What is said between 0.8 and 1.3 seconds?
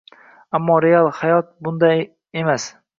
real